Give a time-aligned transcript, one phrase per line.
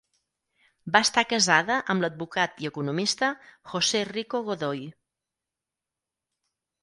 [0.93, 3.29] Va estar casada amb l'advocat i economista
[3.73, 4.83] José Rico Godoy.